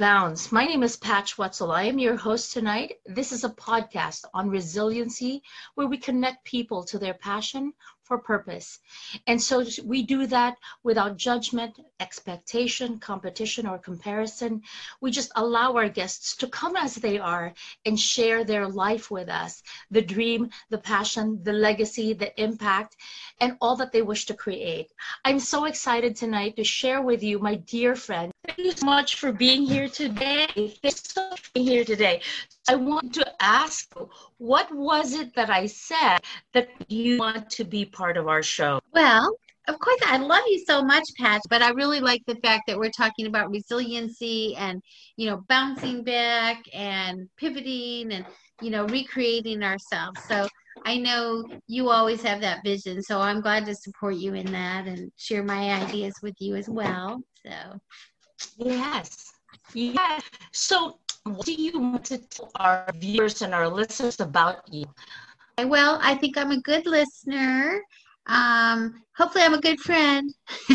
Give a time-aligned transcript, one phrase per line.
[0.00, 0.50] Bounds.
[0.50, 1.70] My name is Patch Wetzel.
[1.72, 2.94] I am your host tonight.
[3.04, 5.42] This is a podcast on resiliency
[5.74, 7.74] where we connect people to their passion
[8.10, 8.80] for purpose.
[9.28, 14.62] And so we do that without judgment, expectation, competition, or comparison.
[15.02, 17.52] We just allow our guests to come as they are
[17.84, 22.96] and share their life with us the dream, the passion, the legacy, the impact,
[23.40, 24.90] and all that they wish to create.
[25.24, 28.32] I'm so excited tonight to share with you my dear friend.
[28.46, 30.46] Thank you so much for being here today.
[30.56, 32.22] So much for being here today.
[32.68, 33.92] I want to ask
[34.38, 36.18] what was it that I said
[36.52, 38.80] that you want to be part of our show?
[38.92, 39.36] Well,
[39.70, 42.78] of course, I love you so much, Pat, but I really like the fact that
[42.78, 44.82] we're talking about resiliency and,
[45.16, 48.24] you know, bouncing back and pivoting and,
[48.60, 50.20] you know, recreating ourselves.
[50.26, 50.48] So
[50.84, 53.02] I know you always have that vision.
[53.02, 56.68] So I'm glad to support you in that and share my ideas with you as
[56.68, 57.22] well.
[57.46, 57.80] So,
[58.58, 59.32] yes.
[59.74, 60.20] Yeah.
[60.52, 64.84] So what do you want to tell our viewers and our listeners about you?
[65.62, 67.80] Well, I think I'm a good listener.
[68.26, 70.32] Um, hopefully, I'm a good friend.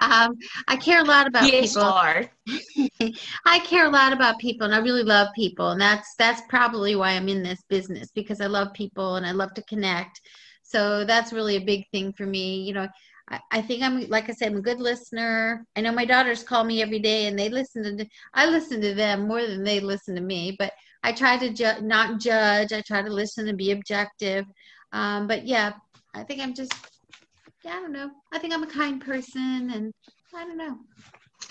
[0.00, 0.34] um,
[0.68, 1.82] I care a lot about yes, people.
[1.82, 2.26] Are.
[3.46, 6.96] I care a lot about people, and I really love people, and that's that's probably
[6.96, 10.20] why I'm in this business because I love people and I love to connect.
[10.62, 12.62] So that's really a big thing for me.
[12.62, 12.88] You know,
[13.30, 15.66] I, I think I'm like I said, I'm a good listener.
[15.76, 18.06] I know my daughters call me every day, and they listen to.
[18.32, 21.82] I listen to them more than they listen to me, but I try to ju-
[21.82, 22.72] not judge.
[22.72, 24.46] I try to listen and be objective.
[24.92, 25.72] Um, but yeah,
[26.14, 26.72] I think I'm just.
[27.64, 28.10] Yeah, I don't know.
[28.32, 29.92] I think I'm a kind person, and
[30.34, 30.78] I don't know.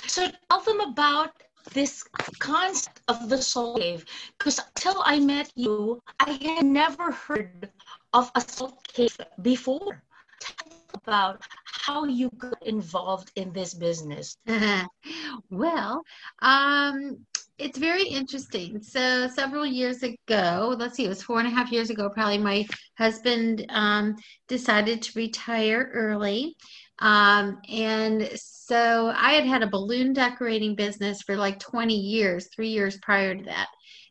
[0.08, 1.32] So tell them about
[1.74, 2.04] this
[2.40, 4.06] concept of the salt cave
[4.38, 7.70] because until I met you, I had never heard
[8.14, 10.02] of a salt cave before.
[10.40, 14.38] Tell about how you got involved in this business.
[15.50, 16.04] well,
[16.42, 17.26] um,
[17.64, 18.82] it's very interesting.
[18.82, 22.38] So several years ago, let's see, it was four and a half years ago, probably
[22.38, 22.66] my
[22.98, 24.16] husband um,
[24.50, 26.56] decided to retire early.
[27.00, 32.70] Um, and so I had had a balloon decorating business for like 20 years, three
[32.70, 33.68] years prior to that.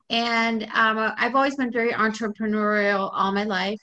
[0.08, 3.80] And um, I've always been very entrepreneurial all my life.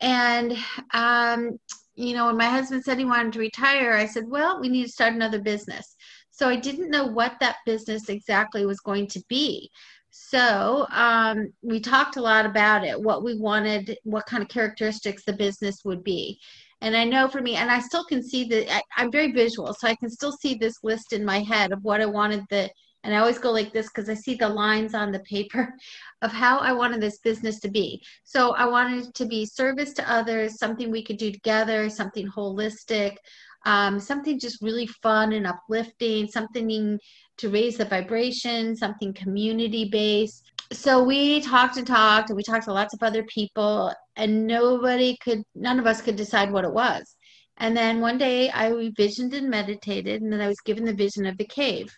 [0.00, 0.56] And
[0.94, 1.58] um,
[1.94, 4.84] you know, when my husband said he wanted to retire, I said, well, we need
[4.84, 5.94] to start another business.
[6.32, 9.70] So I didn't know what that business exactly was going to be.
[10.10, 15.24] So um, we talked a lot about it, what we wanted, what kind of characteristics
[15.24, 16.38] the business would be.
[16.80, 19.86] And I know for me, and I still can see that I'm very visual, so
[19.86, 22.70] I can still see this list in my head of what I wanted the
[23.04, 25.74] and I always go like this because I see the lines on the paper
[26.22, 28.02] of how I wanted this business to be.
[28.24, 32.28] So I wanted it to be service to others, something we could do together, something
[32.28, 33.16] holistic,
[33.64, 36.98] um, something just really fun and uplifting, something
[37.38, 40.44] to raise the vibration, something community based.
[40.72, 45.16] So we talked and talked, and we talked to lots of other people, and nobody
[45.22, 47.16] could, none of us could decide what it was.
[47.58, 51.26] And then one day I visioned and meditated, and then I was given the vision
[51.26, 51.92] of the cave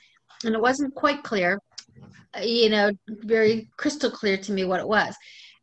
[0.44, 1.58] and it wasn't quite clear,
[2.42, 5.14] you know, very crystal clear to me what it was.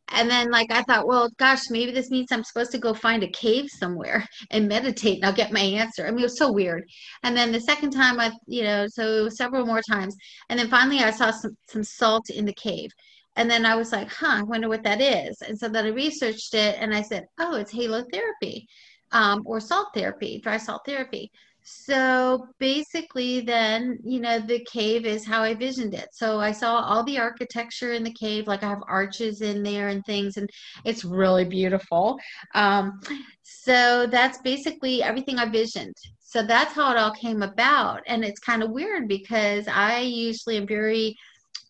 [0.08, 3.22] And then, like, I thought, well, gosh, maybe this means I'm supposed to go find
[3.22, 6.06] a cave somewhere and meditate and I'll get my answer.
[6.06, 6.84] I mean, it was so weird.
[7.22, 10.14] And then the second time, I, you know, so several more times.
[10.50, 12.90] And then finally, I saw some, some salt in the cave.
[13.36, 15.40] And then I was like, huh, I wonder what that is.
[15.40, 18.66] And so then I researched it and I said, oh, it's halotherapy
[19.12, 21.30] um, or salt therapy, dry salt therapy.
[21.64, 26.08] So basically, then, you know, the cave is how I visioned it.
[26.12, 29.88] So I saw all the architecture in the cave, like I have arches in there
[29.88, 30.50] and things, and
[30.84, 32.18] it's really beautiful.
[32.54, 33.00] Um,
[33.42, 35.94] so that's basically everything I visioned.
[36.20, 38.02] So that's how it all came about.
[38.06, 41.14] And it's kind of weird because I usually am very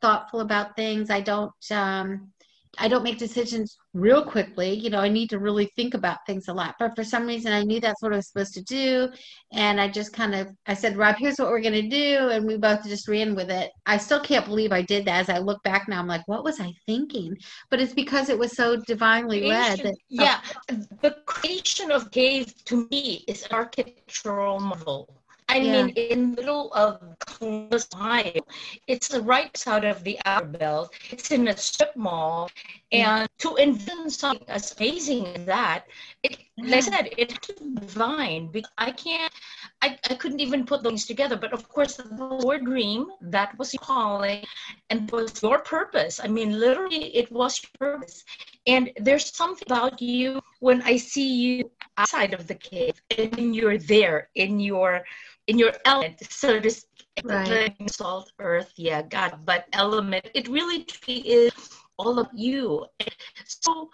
[0.01, 1.11] thoughtful about things.
[1.11, 2.32] I don't, um,
[2.79, 4.73] I don't make decisions real quickly.
[4.73, 6.77] You know, I need to really think about things a lot.
[6.79, 9.11] But for some reason, I knew that's what I was supposed to do.
[9.53, 12.31] And I just kind of, I said, Rob, here's what we're going to do.
[12.31, 13.71] And we both just ran with it.
[13.85, 15.21] I still can't believe I did that.
[15.21, 17.37] As I look back now, I'm like, what was I thinking?
[17.71, 19.81] But it's because it was so divinely led.
[19.81, 20.41] That, yeah.
[20.71, 20.81] Oh.
[21.03, 25.22] The creation of Cave to me is architectural marvel.
[25.49, 25.85] I yeah.
[25.85, 28.41] mean, in the middle of Columbus, Ohio,
[28.87, 30.95] it's the right side of the outer belt.
[31.11, 32.51] It's in a strip mall,
[32.91, 35.85] and to invent something as amazing as that,
[36.23, 38.49] it, like I said, it's divine.
[38.51, 39.33] Because I can't,
[39.83, 41.37] I, I couldn't even put those together.
[41.37, 42.05] But of course, the
[42.43, 44.45] your dream, that was your calling,
[44.91, 46.21] and was your purpose.
[46.23, 48.25] I mean, literally, it was your purpose.
[48.67, 53.79] And there's something about you when I see you outside of the cave, and you're
[53.79, 55.05] there in your
[55.49, 56.89] in your element, so to speak.
[57.25, 57.75] Right.
[57.91, 60.31] Salt, earth, yeah, God, but element.
[60.35, 61.53] It really is
[61.99, 62.87] all of you.
[63.47, 63.91] So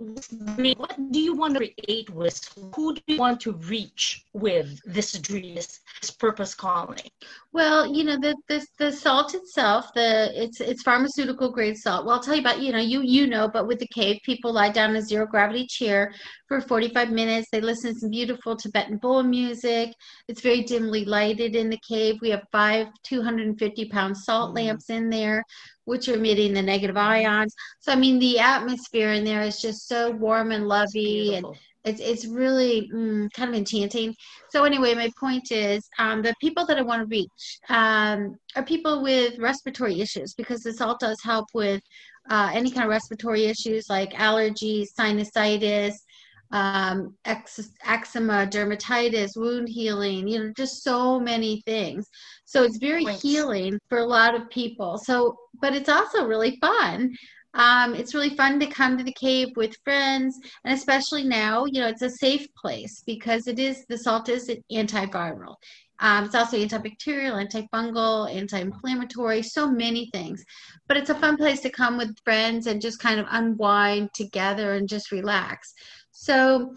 [0.00, 2.40] what do you want to create with?
[2.74, 5.80] Who do you want to reach with this dream this,
[6.18, 7.00] purpose calling?
[7.52, 12.06] Well you know the, the the salt itself the it's it's pharmaceutical grade salt.
[12.06, 14.52] Well i'll tell you about you know you you know but with the cave people
[14.52, 16.14] lie down in a zero gravity chair
[16.48, 17.48] for 45 minutes.
[17.52, 19.94] They listen to some beautiful tibetan bowl music.
[20.28, 22.16] It's very dimly lighted in the cave.
[22.22, 24.54] We have five 250 pound salt mm.
[24.56, 25.44] lamps in there
[25.84, 27.54] which are emitting the negative ions.
[27.80, 31.46] So I mean, the atmosphere in there is just so warm and lovey, and
[31.84, 34.14] it's it's really mm, kind of enchanting.
[34.50, 38.64] So anyway, my point is, um, the people that I want to reach um, are
[38.64, 41.82] people with respiratory issues because this all does help with
[42.28, 45.94] uh, any kind of respiratory issues like allergies, sinusitis,
[46.52, 52.08] um, ex- eczema, dermatitis, wound healing, you know, just so many things.
[52.44, 54.98] So it's very healing for a lot of people.
[54.98, 57.12] So, but it's also really fun.
[57.54, 61.80] Um, it's really fun to come to the cave with friends, and especially now, you
[61.80, 65.56] know, it's a safe place because it is the salt is antiviral.
[66.00, 70.44] Um, it's also antibacterial, antifungal, anti-inflammatory, so many things.
[70.88, 74.74] But it's a fun place to come with friends and just kind of unwind together
[74.74, 75.72] and just relax.
[76.10, 76.74] So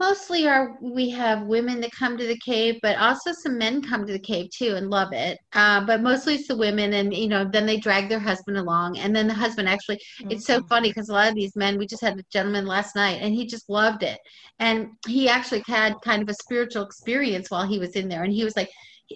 [0.00, 4.06] mostly our we have women that come to the cave but also some men come
[4.06, 7.28] to the cave too and love it uh, but mostly it's the women and you
[7.28, 10.30] know then they drag their husband along and then the husband actually mm-hmm.
[10.30, 10.68] it's so mm-hmm.
[10.68, 13.34] funny because a lot of these men we just had a gentleman last night and
[13.34, 14.18] he just loved it
[14.58, 18.32] and he actually had kind of a spiritual experience while he was in there and
[18.32, 18.70] he was like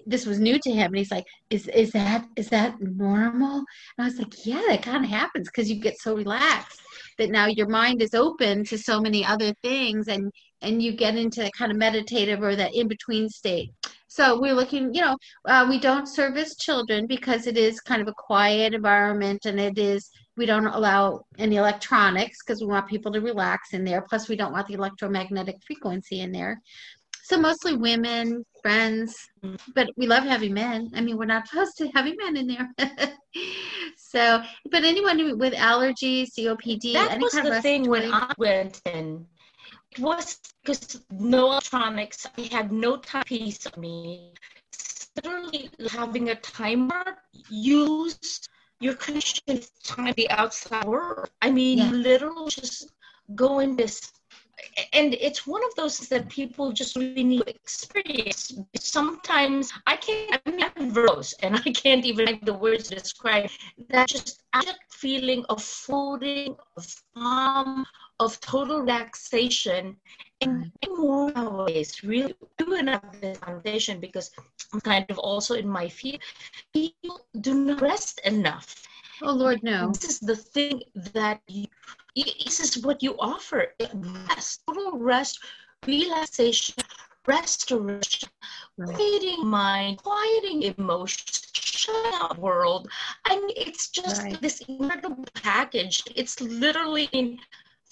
[0.05, 3.65] this was new to him and he's like is is that is that normal and
[3.99, 6.81] i was like yeah that kind of happens because you get so relaxed
[7.17, 10.31] that now your mind is open to so many other things and
[10.65, 13.71] and you get into that kind of meditative or that in between state.
[14.07, 18.07] So we're looking you know uh, we don't service children because it is kind of
[18.07, 23.11] a quiet environment and it is we don't allow any electronics because we want people
[23.13, 24.01] to relax in there.
[24.01, 26.61] Plus we don't want the electromagnetic frequency in there.
[27.23, 29.15] So mostly women friends
[29.73, 30.91] but we love having men.
[30.95, 33.13] I mean we're not opposed to having men in there.
[33.97, 34.41] So
[34.71, 39.27] but anyone with allergies copd that was the thing when i went in
[39.95, 44.33] it was because no electronics i had no time piece on me
[45.15, 47.17] literally having a timer
[47.49, 48.41] use
[48.79, 51.91] your connection to the outside world i mean yeah.
[51.91, 52.91] literally just
[53.35, 54.11] go in this
[54.93, 58.57] and it's one of those that people just really need to experience.
[58.75, 62.95] Sometimes I can't, I mean, I'm verbose and I can't even have the words to
[62.95, 63.49] describe
[63.89, 64.43] that just
[64.89, 67.85] feeling of floating, of calm,
[68.19, 69.97] of total relaxation.
[70.41, 74.31] And more nowadays, really have this foundation because
[74.73, 76.21] I'm kind of also in my field.
[76.73, 78.83] People do not rest enough.
[79.21, 79.91] Oh Lord, no.
[79.91, 80.81] This is the thing
[81.13, 81.67] that you
[82.15, 83.73] this is what you offer
[84.27, 85.39] rest, total rest,
[85.87, 86.75] relaxation,
[87.27, 88.29] restoration,
[88.83, 92.89] quieting mind, quieting emotions, shut out world.
[93.25, 94.41] I mean, it's just right.
[94.41, 96.03] this incredible package.
[96.15, 97.09] It's literally,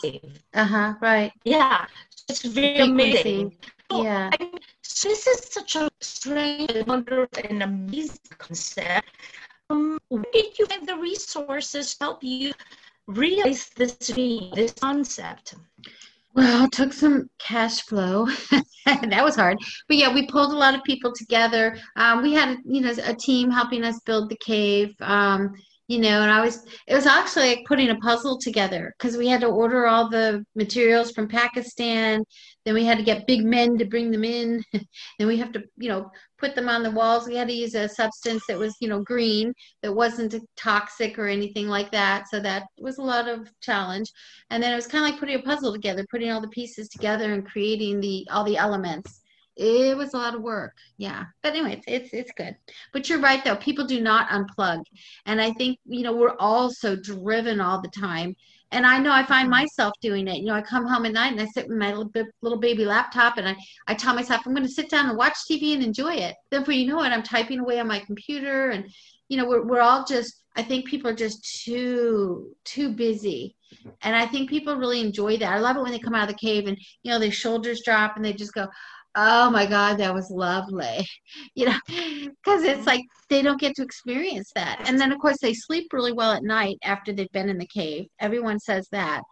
[0.53, 1.86] uh-huh right yeah
[2.29, 3.53] it's very amazing
[3.91, 4.60] so, yeah I mean,
[4.98, 9.10] so this is such a strange wonderful and amazing concept
[9.70, 12.54] um, where did you find the resources to help you
[13.08, 15.56] realize this dream, this concept?
[16.34, 18.27] Well, it took some cash flow.
[18.86, 19.58] that was hard.
[19.88, 21.77] But yeah, we pulled a lot of people together.
[21.96, 24.96] Um, we had, you know, a team helping us build the cave.
[25.01, 25.54] Um,
[25.88, 29.27] you know, and I was, it was actually like putting a puzzle together because we
[29.27, 32.25] had to order all the materials from Pakistan.
[32.65, 34.62] Then we had to get big men to bring them in.
[34.74, 37.25] then we have to, you know, put them on the walls.
[37.25, 41.27] We had to use a substance that was, you know, green, that wasn't toxic or
[41.27, 42.27] anything like that.
[42.27, 44.12] So that was a lot of challenge.
[44.50, 46.89] And then it was kind of like putting a puzzle together, putting all the pieces
[46.89, 49.22] together and creating the all the elements
[49.57, 50.75] it was a lot of work.
[50.97, 51.25] Yeah.
[51.41, 52.55] But anyway, it's, it's it's good.
[52.93, 53.55] But you're right though.
[53.55, 54.83] People do not unplug.
[55.25, 58.35] And I think, you know, we're all so driven all the time.
[58.71, 59.61] And I know I find mm-hmm.
[59.61, 60.37] myself doing it.
[60.37, 62.11] You know, I come home at night and I sit with my little,
[62.41, 63.55] little baby laptop and I,
[63.87, 66.35] I tell myself I'm going to sit down and watch TV and enjoy it.
[66.51, 68.85] Then for you know it, I'm typing away on my computer and
[69.29, 73.55] you know, we're we're all just I think people are just too too busy.
[73.73, 73.89] Mm-hmm.
[74.03, 75.53] And I think people really enjoy that.
[75.53, 77.81] I love it when they come out of the cave and you know their shoulders
[77.83, 78.67] drop and they just go,
[79.17, 81.05] oh my god that was lovely.
[81.55, 84.83] You know because it's like they don't get to experience that.
[84.86, 87.67] And then of course they sleep really well at night after they've been in the
[87.67, 88.05] cave.
[88.21, 89.24] Everyone says that.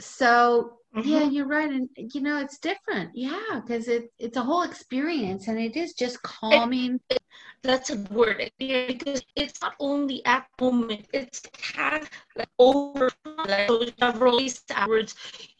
[0.00, 1.08] So mm-hmm.
[1.08, 3.10] yeah you're right and you know it's different.
[3.14, 7.00] Yeah because it, it's a whole experience and it is just calming.
[7.10, 7.22] It,
[7.62, 11.42] that's a word yeah, because it's not only at moment it's
[11.74, 13.10] had like over
[13.46, 13.68] like
[13.98, 14.40] several
[14.74, 15.14] hours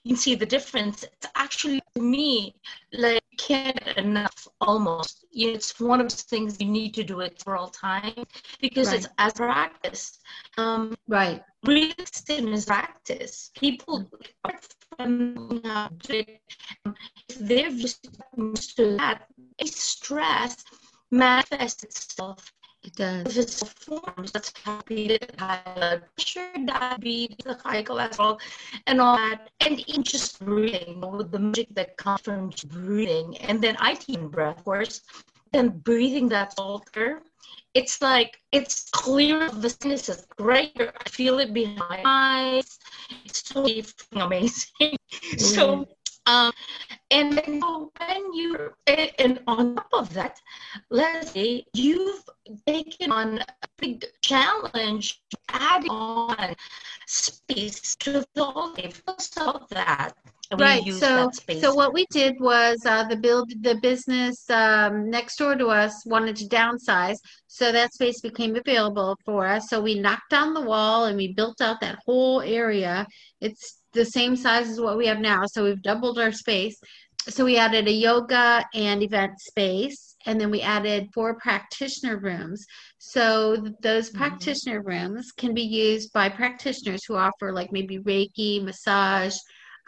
[0.05, 1.03] you can see the difference.
[1.03, 2.55] It's actually to me
[2.93, 5.27] like can't enough almost.
[5.33, 8.25] It's one of those things you need to do it for all time
[8.61, 8.97] because right.
[8.97, 10.19] it's as practice
[10.57, 14.11] um right breathing is practice people
[14.97, 19.27] from uh, if they're just used to that
[19.61, 20.65] a stress
[21.11, 22.53] manifests itself
[22.85, 23.35] it does.
[23.35, 28.39] Physical forms that's happy, high blood pressure, diabetes, high cholesterol,
[28.87, 29.51] and all that.
[29.61, 33.37] And in just breathing, with the magic that comes from breathing.
[33.39, 35.03] And then I team breath, of course.
[35.53, 37.23] And breathing that alter,
[37.79, 40.73] it's like it's clear the sinuses great
[41.05, 42.79] i feel it behind my eyes
[43.25, 45.41] it's totally amazing mm.
[45.41, 45.87] so
[46.27, 46.53] um,
[47.11, 50.39] and then when you and on top of that,
[50.91, 52.23] Leslie, you've
[52.67, 56.55] taken on a big challenge, adding on
[57.07, 58.45] space to the
[59.71, 60.13] that.
[60.57, 60.83] Right.
[60.93, 65.67] So, so what we did was uh, the build the business um, next door to
[65.67, 69.69] us wanted to downsize, so that space became available for us.
[69.69, 73.07] So we knocked down the wall and we built out that whole area.
[73.41, 75.45] It's the same size as what we have now.
[75.47, 76.79] So we've doubled our space.
[77.29, 82.65] So we added a yoga and event space, and then we added four practitioner rooms.
[82.99, 84.19] So those mm-hmm.
[84.19, 89.37] practitioner rooms can be used by practitioners who offer like maybe Reiki, massage,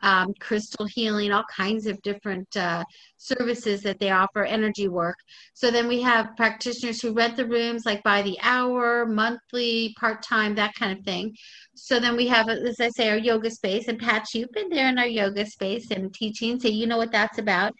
[0.02, 2.84] um, crystal healing, all kinds of different uh,
[3.16, 5.16] services that they offer, energy work.
[5.54, 10.22] So then we have practitioners who rent the rooms like by the hour, monthly, part
[10.22, 11.36] time, that kind of thing.
[11.74, 13.88] So then we have, as I say, our yoga space.
[13.88, 17.12] And Pat, you've been there in our yoga space and teaching, so you know what
[17.12, 17.72] that's about.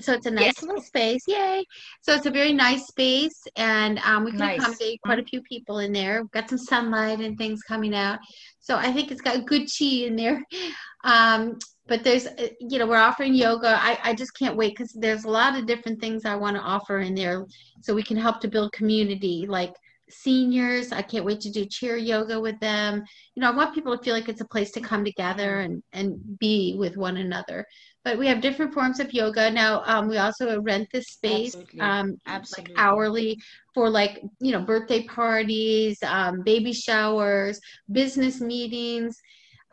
[0.00, 0.62] So it's a nice yes.
[0.62, 1.22] little space.
[1.28, 1.64] Yay.
[2.00, 4.58] So it's a very nice space and um, we can nice.
[4.58, 6.22] accommodate quite a few people in there.
[6.22, 8.18] We've got some sunlight and things coming out.
[8.60, 10.42] So I think it's got good chi in there.
[11.06, 13.78] Um, but there's, uh, you know, we're offering yoga.
[13.78, 16.62] I, I just can't wait because there's a lot of different things I want to
[16.62, 17.44] offer in there
[17.82, 19.74] so we can help to build community like
[20.08, 20.92] seniors.
[20.92, 23.04] I can't wait to do chair yoga with them.
[23.34, 25.82] You know, I want people to feel like it's a place to come together and,
[25.92, 27.66] and be with one another.
[28.04, 29.50] But we have different forms of yoga.
[29.50, 31.80] Now, um, we also rent this space Absolutely.
[31.80, 32.74] Um, Absolutely.
[32.74, 33.38] Like hourly
[33.72, 37.58] for like, you know, birthday parties, um, baby showers,
[37.90, 39.16] business meetings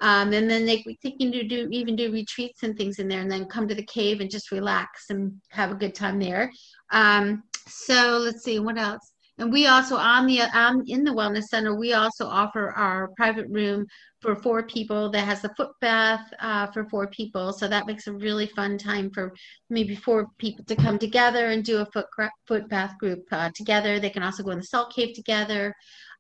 [0.02, 3.22] um, and then they, they can do, do even do retreats and things in there,
[3.22, 6.52] and then come to the cave and just relax and have a good time there.
[6.92, 9.12] Um, so let's see what else.
[9.38, 13.48] And we also on the um, in the wellness center, we also offer our private
[13.50, 13.86] room
[14.22, 17.52] for four people that has a foot bath uh, for four people.
[17.52, 19.34] So that makes a really fun time for
[19.70, 22.06] maybe four people to come together and do a foot
[22.48, 24.00] foot bath group uh, together.
[24.00, 25.74] They can also go in the salt cave together.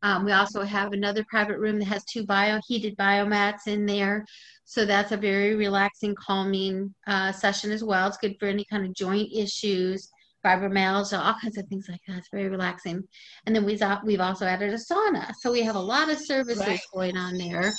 [0.03, 4.25] Um, we also have another private room that has two bio heated biomats in there.
[4.65, 8.07] So that's a very relaxing, calming uh, session as well.
[8.07, 10.09] It's good for any kind of joint issues,
[10.43, 12.17] fibromyalgia, all kinds of things like that.
[12.17, 13.03] It's very relaxing.
[13.45, 15.33] And then we've, we've also added a sauna.
[15.39, 16.81] So we have a lot of services right.
[16.93, 17.73] going on there.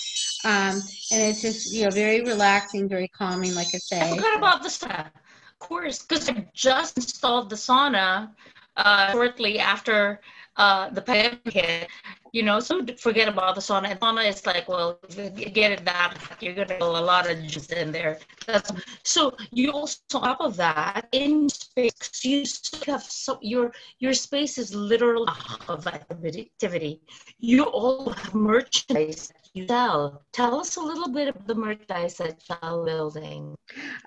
[0.44, 0.80] Um,
[1.12, 4.00] and it's just, you know, very relaxing, very calming, like I say.
[4.00, 5.06] I forgot about the sauna.
[5.06, 8.30] Of course, because I just installed the sauna
[8.76, 10.20] uh, shortly after
[10.56, 11.88] uh, the pandemic hit,
[12.32, 13.90] you know, so forget about the sauna.
[13.90, 17.66] And sauna is like, well, get it that, you're to get a lot of juice
[17.66, 18.18] in there.
[18.46, 18.72] That's,
[19.04, 22.44] so you also, on top of that, in space, you
[22.86, 25.28] have so your your space is literal
[25.68, 27.00] of activity.
[27.38, 30.22] You all have merchandise you sell.
[30.32, 33.54] Tell us a little bit of the merchandise that y'all building.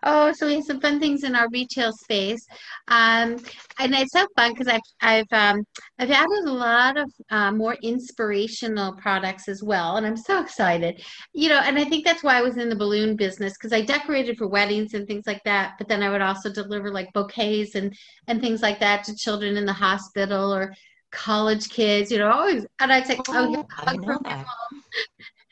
[0.03, 2.46] Oh, so we have some fun things in our retail space,
[2.88, 3.38] um,
[3.79, 5.63] and it's so fun because I've I've um,
[6.00, 9.98] I've added a lot of uh, more inspiration inspirational products as well.
[9.98, 11.03] And I'm so excited.
[11.34, 13.81] You know, and I think that's why I was in the balloon business because I
[13.81, 15.74] decorated for weddings and things like that.
[15.77, 17.95] But then I would also deliver like bouquets and
[18.27, 20.74] and things like that to children in the hospital or
[21.12, 24.19] college kids, you know, always and I'd say, Oh, oh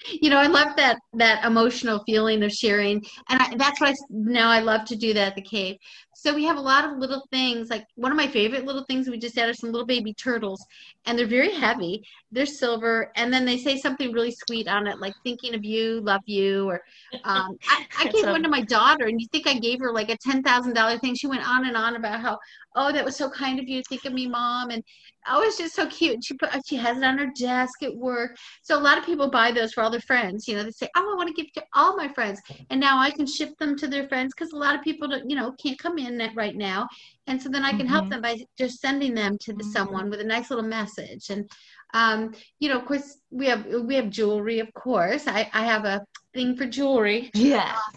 [0.22, 4.50] you know, I love that that emotional feeling of sharing, and I, that's why now
[4.50, 5.78] I love to do that at the cave.
[6.24, 7.70] So we have a lot of little things.
[7.70, 10.66] Like one of my favorite little things we just added some little baby turtles,
[11.06, 12.02] and they're very heavy.
[12.32, 16.00] They're silver, and then they say something really sweet on it, like "thinking of you,
[16.00, 16.82] love you," or
[17.26, 20.10] um, I, I gave one to my daughter, and you think I gave her like
[20.10, 21.14] a ten thousand dollar thing?
[21.14, 22.40] She went on and on about how,
[22.74, 24.82] oh, that was so kind of you to think of me, mom, and
[25.28, 26.24] oh, it's just so cute.
[26.24, 28.38] She put she has it on her desk at work.
[28.62, 30.48] So a lot of people buy those for all their friends.
[30.48, 33.00] You know, they say, oh, I want to give to all my friends, and now
[33.00, 35.54] I can ship them to their friends because a lot of people don't, you know,
[35.62, 36.88] can't come in right now,
[37.28, 37.90] and so then I can mm-hmm.
[37.90, 39.72] help them by just sending them to the, mm-hmm.
[39.72, 41.30] someone with a nice little message.
[41.30, 41.50] And
[41.94, 44.60] um, you know, of course, we have we have jewelry.
[44.60, 47.32] Of course, I I have a thing for jewelry.
[47.34, 47.78] Yeah.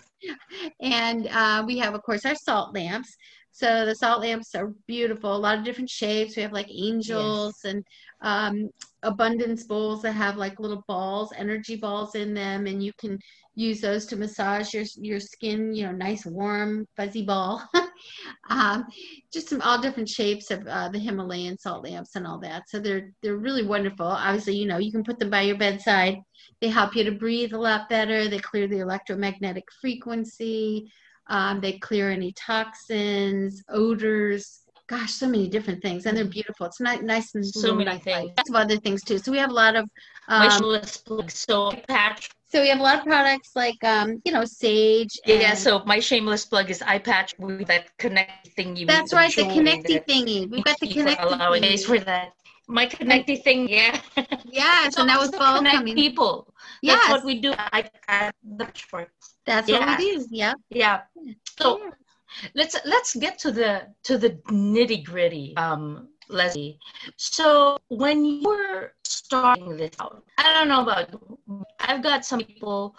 [0.80, 3.14] And uh, we have, of course, our salt lamps.
[3.56, 6.36] So the salt lamps are beautiful, a lot of different shapes.
[6.36, 7.72] We have like angels yes.
[7.72, 7.84] and
[8.20, 8.68] um,
[9.02, 13.18] abundance bowls that have like little balls, energy balls in them, and you can
[13.54, 15.72] use those to massage your your skin.
[15.72, 17.66] You know, nice warm fuzzy ball.
[18.50, 18.84] um,
[19.32, 22.68] just some all different shapes of uh, the Himalayan salt lamps and all that.
[22.68, 24.04] So they're they're really wonderful.
[24.04, 26.18] Obviously, you know, you can put them by your bedside.
[26.60, 28.28] They help you to breathe a lot better.
[28.28, 30.92] They clear the electromagnetic frequency.
[31.28, 34.62] Um, they clear any toxins, odors.
[34.88, 36.64] Gosh, so many different things, and they're beautiful.
[36.64, 38.30] It's not nice and so many things.
[38.36, 39.18] Lots of other things too.
[39.18, 39.90] So we have a lot of
[40.28, 40.84] um,
[41.28, 42.30] so patch.
[42.52, 45.18] So we have a lot of products like um, you know sage.
[45.26, 45.54] And, yeah.
[45.54, 48.86] So my shameless plug is eye patch with that connecty thingy.
[48.86, 50.48] That's right, the connecty thingy.
[50.48, 51.32] We've got the connecty.
[51.32, 51.84] Allowing thingy.
[51.84, 52.32] for that.
[52.68, 54.00] My connecty thing, yeah.
[54.50, 55.94] Yes, and that was fall coming.
[55.94, 56.52] people.
[56.82, 56.98] Yes.
[56.98, 57.54] That's what we do.
[57.56, 59.06] I, I that's for
[59.44, 59.78] that's yeah.
[59.78, 60.26] what we do.
[60.30, 60.54] Yeah.
[60.70, 61.02] Yeah.
[61.58, 61.90] So yeah.
[62.54, 65.56] let's let's get to the to the nitty gritty.
[65.56, 66.78] Um, Leslie.
[67.16, 68.92] So when you were
[69.26, 71.10] starting this out, I don't know about
[71.80, 72.96] I've got some people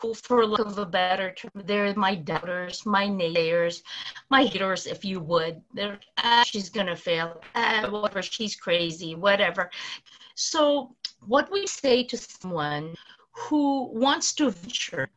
[0.00, 3.82] who, for lack of a better term, they're my doubters, my naysayers,
[4.30, 5.62] my haters, if you would.
[5.74, 9.70] They're ah, she's gonna fail, ah, whatever, she's crazy, whatever.
[10.34, 10.94] So
[11.26, 12.94] what we say to someone
[13.32, 15.08] who wants to venture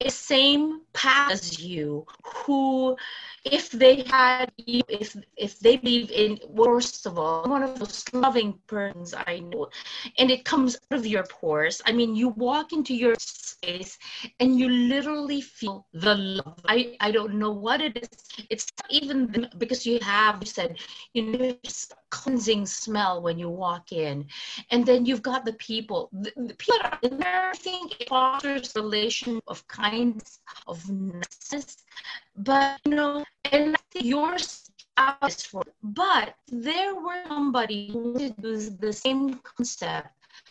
[0.00, 2.96] the same path as you who
[3.44, 8.54] if they had if if they believe in worst of all one of those loving
[8.66, 9.68] persons i know
[10.18, 11.82] and it comes out of your pores.
[11.86, 13.98] I mean you walk into your space
[14.40, 16.60] and you literally feel the love.
[16.66, 18.08] I i don't know what it is.
[18.50, 20.78] It's even the, because you have you said
[21.14, 21.56] you know
[22.10, 24.26] cleansing smell when you walk in.
[24.70, 28.08] And then you've got the people the, the people are in there i think it
[28.08, 30.82] fosters relation of kindness of
[32.36, 34.70] but you know and yours
[35.50, 38.36] for but there were somebody who did
[38.80, 40.08] the same concept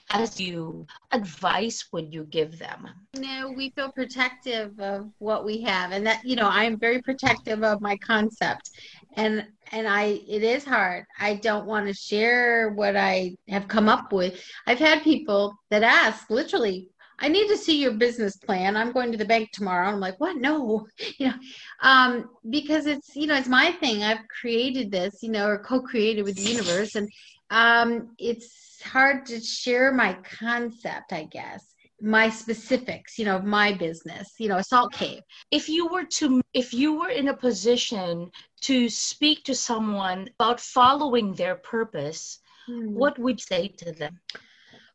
[0.09, 0.85] as you.
[1.11, 2.87] Advice would you give them?
[3.15, 5.91] No we feel protective of what we have.
[5.91, 8.69] And that you know i'm very protective of my concept.
[9.15, 11.05] And and i it is hard.
[11.19, 14.39] I don't want to share what i have come up with.
[14.67, 18.75] I've had people that ask literally I need to see your business plan.
[18.75, 19.87] I'm going to the bank tomorrow.
[19.87, 20.37] I'm like, what?
[20.37, 21.35] No, you know,
[21.81, 24.03] um, because it's, you know, it's my thing.
[24.03, 26.95] I've created this, you know, or co-created with the universe.
[26.95, 27.09] And
[27.49, 31.73] um, it's hard to share my concept, I guess
[32.03, 35.21] my specifics you know of my business you know salt cave
[35.51, 40.59] if you were to if you were in a position to speak to someone about
[40.59, 42.93] following their purpose hmm.
[42.93, 44.19] what would you say to them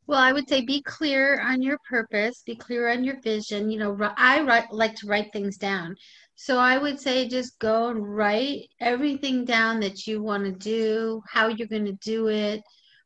[0.09, 3.71] well, I would say be clear on your purpose, be clear on your vision.
[3.71, 5.94] You know, I write, like to write things down.
[6.35, 11.21] So I would say just go and write everything down that you want to do,
[11.29, 12.62] how you're going to do it.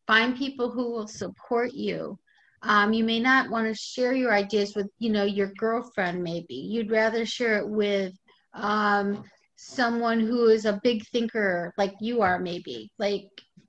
[0.06, 2.16] Find people who will support you.
[2.62, 6.22] Um, you may not want to share your ideas with, you know, your girlfriend.
[6.22, 8.12] Maybe you'd rather share it with
[8.54, 9.24] um,
[9.56, 12.38] someone who is a big thinker, like you are.
[12.38, 13.26] Maybe, like,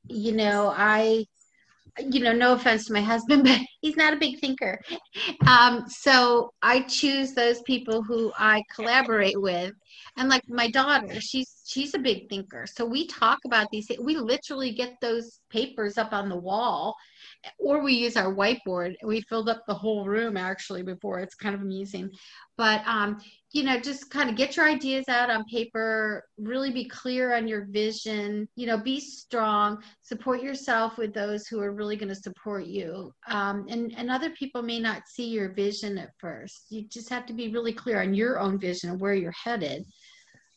[0.07, 1.25] you know, I
[1.99, 4.79] you know, no offense to my husband, but he's not a big thinker.
[5.47, 9.73] Um, so I choose those people who I collaborate with.
[10.17, 12.65] And like my daughter, she's she's a big thinker.
[12.67, 13.87] So we talk about these.
[13.99, 16.95] We literally get those papers up on the wall,
[17.59, 18.93] or we use our whiteboard.
[19.03, 21.19] We filled up the whole room actually before.
[21.19, 22.09] It's kind of amusing,
[22.57, 23.19] but um,
[23.53, 26.23] you know, just kind of get your ideas out on paper.
[26.37, 28.47] Really be clear on your vision.
[28.55, 29.81] You know, be strong.
[30.01, 33.13] Support yourself with those who are really going to support you.
[33.27, 36.65] Um, and and other people may not see your vision at first.
[36.69, 39.85] You just have to be really clear on your own vision and where you're headed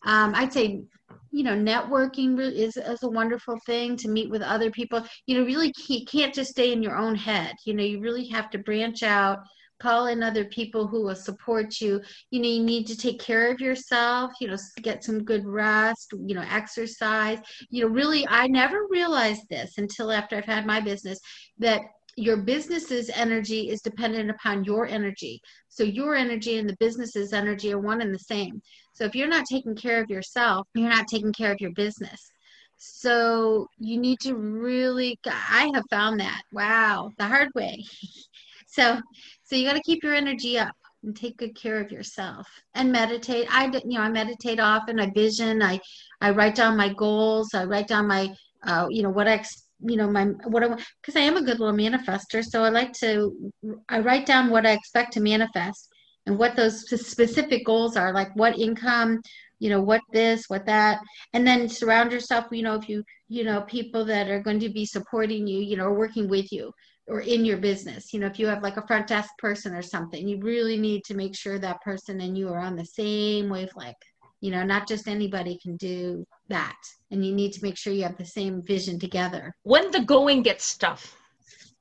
[0.07, 0.85] um, I'd say,
[1.33, 5.05] you know, networking is, is a wonderful thing to meet with other people.
[5.27, 7.55] You know, really can't just stay in your own head.
[7.65, 9.41] You know, you really have to branch out,
[9.81, 12.01] call in other people who will support you.
[12.31, 16.13] You know, you need to take care of yourself, you know, get some good rest,
[16.19, 17.39] you know, exercise.
[17.71, 21.19] You know, really, I never realized this until after I've had my business
[21.59, 21.83] that
[22.17, 25.41] your business's energy is dependent upon your energy.
[25.69, 28.63] So your energy and the business's energy are one and the same.
[28.95, 32.31] So if you're not taking care of yourself, you're not taking care of your business.
[32.79, 36.43] So you need to really I have found that.
[36.53, 37.85] Wow, the hard way.
[38.67, 39.01] so
[39.47, 42.91] so you got to keep your energy up and take good care of yourself and
[42.91, 43.47] meditate.
[43.51, 45.81] I you know, I meditate often, I vision, I
[46.21, 49.43] I write down my goals, I write down my uh, you know what I
[49.81, 50.69] you know my what I
[51.01, 53.53] because I am a good little manifester, so I like to
[53.89, 55.89] I write down what I expect to manifest
[56.27, 59.23] and what those specific goals are, like what income,
[59.61, 60.99] you know, what this, what that,
[61.35, 64.71] and then surround yourself, you know, if you you know people that are going to
[64.71, 66.73] be supporting you, you know, working with you
[67.09, 68.13] or in your business.
[68.13, 71.05] You know, if you have like a front desk person or something, you really need
[71.05, 73.97] to make sure that person and you are on the same wavelength
[74.41, 76.77] you know not just anybody can do that
[77.11, 80.43] and you need to make sure you have the same vision together when the going
[80.43, 81.17] gets tough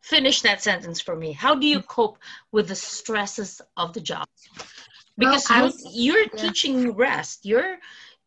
[0.02, 1.88] finish that sentence for me how do you mm-hmm.
[1.88, 2.18] cope
[2.52, 4.26] with the stresses of the job
[5.18, 6.42] because well, was, you're yeah.
[6.42, 7.78] teaching rest you're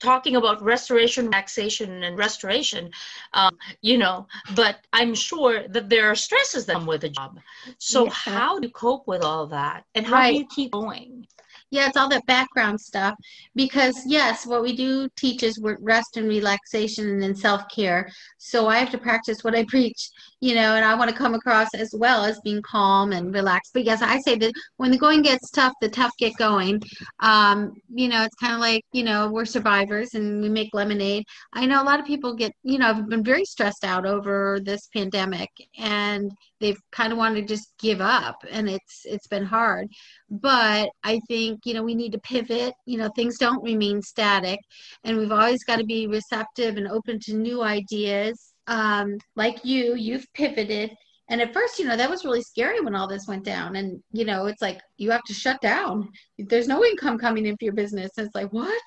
[0.01, 2.91] talking about restoration relaxation and restoration
[3.33, 7.39] um, you know but i'm sure that there are stresses that come with a job
[7.79, 8.11] so yeah.
[8.11, 10.33] how do you cope with all that and how right.
[10.33, 11.27] do you keep going
[11.71, 13.15] yeah, it's all that background stuff.
[13.55, 18.11] Because yes, what we do teach is rest and relaxation and then self care.
[18.39, 21.35] So I have to practice what I preach, you know, and I want to come
[21.35, 23.73] across as well as being calm and relaxed.
[23.75, 26.81] But yes, I say that when the going gets tough, the tough get going.
[27.21, 31.25] Um, you know, it's kind of like you know we're survivors and we make lemonade.
[31.53, 34.59] I know a lot of people get you know have been very stressed out over
[34.63, 39.45] this pandemic and they've kind of wanted to just give up and it's it's been
[39.45, 39.89] hard
[40.31, 44.59] but i think you know we need to pivot you know things don't remain static
[45.05, 48.53] and we've always got to be receptive and open to new ideas.
[48.67, 50.91] Um, like you you've pivoted
[51.31, 54.03] and at first you know that was really scary when all this went down and
[54.12, 56.11] you know it's like you have to shut down.
[56.38, 58.11] There's no income coming in for your business.
[58.17, 58.83] And it's like what?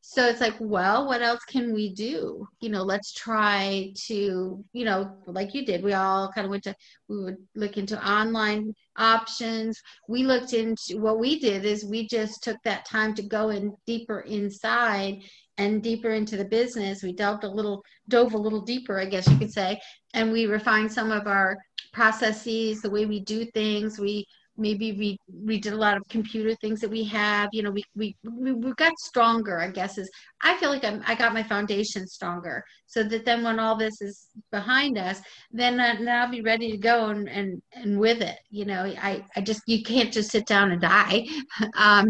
[0.00, 2.46] So it's like well what else can we do?
[2.60, 6.64] You know let's try to you know like you did we all kind of went
[6.64, 6.74] to
[7.08, 9.80] we would look into online options.
[10.08, 13.74] We looked into what we did is we just took that time to go in
[13.86, 15.22] deeper inside
[15.58, 17.02] and deeper into the business.
[17.02, 19.80] We delved a little dove a little deeper i guess you could say
[20.12, 21.56] and we refined some of our
[21.92, 23.98] processes the way we do things.
[23.98, 24.26] We
[24.62, 27.82] maybe we we did a lot of computer things that we have you know we
[27.96, 30.08] we we, we got stronger i guess is
[30.42, 32.64] i feel like I'm, i got my foundation stronger.
[32.86, 35.20] So that then when all this is behind us
[35.50, 38.82] then, uh, then i'll be ready to go and, and and with it you know.
[39.10, 41.26] I i just you can't just sit down and die.
[41.76, 42.06] Um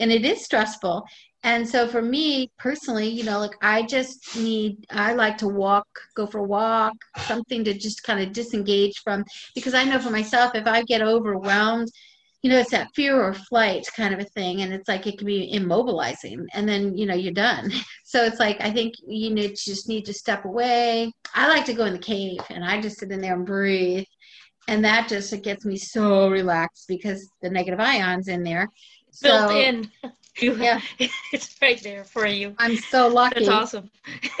[0.00, 1.04] and it is stressful
[1.44, 5.86] and so for me personally you know like i just need i like to walk
[6.16, 10.10] go for a walk something to just kind of disengage from because i know for
[10.10, 11.88] myself if i get overwhelmed
[12.42, 15.16] you know it's that fear or flight kind of a thing and it's like it
[15.16, 17.70] can be immobilizing and then you know you're done.
[18.06, 21.10] So it's like i think you need just need to step away.
[21.34, 24.04] I like to go in the cave and i just sit in there and breathe
[24.68, 28.68] and that just it gets me so relaxed because the negative ions in there.
[29.20, 29.90] Built so, in
[30.38, 30.80] you, yeah.
[31.32, 32.54] it's right there for you.
[32.58, 33.40] I'm so lucky.
[33.40, 33.90] That's awesome.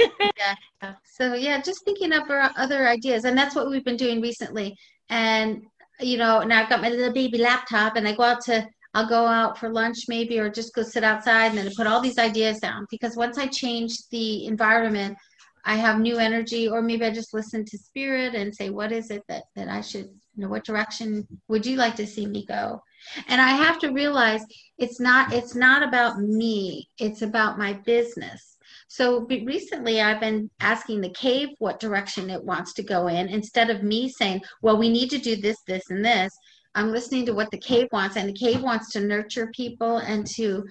[0.36, 0.94] yeah.
[1.04, 4.76] So yeah, just thinking of other ideas, and that's what we've been doing recently.
[5.08, 5.62] And
[6.00, 9.08] you know, now I've got my little baby laptop, and I go out to I'll
[9.08, 12.00] go out for lunch maybe, or just go sit outside, and then I put all
[12.00, 12.86] these ideas down.
[12.90, 15.16] Because once I change the environment,
[15.64, 19.10] I have new energy, or maybe I just listen to spirit and say, what is
[19.10, 22.44] it that that I should, you know, what direction would you like to see me
[22.46, 22.82] go?
[23.28, 24.44] And i have to realize
[24.78, 28.56] it's not it's not about me it's about my business
[28.88, 33.70] so recently i've been asking the cave what direction it wants to go in instead
[33.70, 36.32] of me saying well we need to do this this and this
[36.74, 40.26] i'm listening to what the cave wants and the cave wants to nurture people and
[40.26, 40.64] to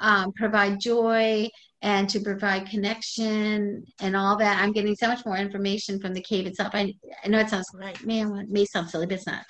[0.00, 1.48] um, provide joy
[1.82, 4.62] and to provide connection and all that.
[4.62, 6.70] I'm getting so much more information from the cave itself.
[6.74, 9.44] I, I know it sounds right, man, it may sound silly, but it's not.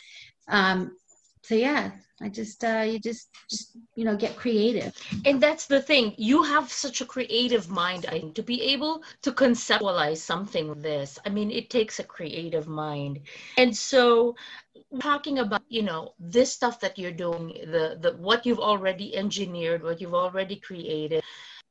[0.48, 0.96] Um,
[1.42, 1.90] so yeah,
[2.22, 4.96] I just uh, you just just you know get creative.
[5.24, 6.14] And that's the thing.
[6.16, 8.06] You have such a creative mind.
[8.08, 11.18] I to be able to conceptualize something this.
[11.26, 13.20] I mean, it takes a creative mind.
[13.56, 14.36] And so
[15.00, 19.82] talking about you know this stuff that you're doing the the what you've already engineered
[19.82, 21.22] what you've already created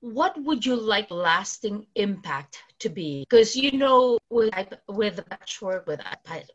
[0.01, 3.25] what would you like lasting impact to be?
[3.29, 6.01] Because you know with with the patchwork with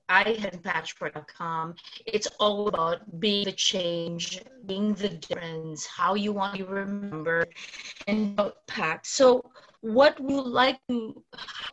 [0.09, 1.75] i had patchwork.com
[2.07, 7.45] it's all about being the change being the difference how you want to remember
[8.07, 9.43] and impact so
[9.81, 11.23] what would you like to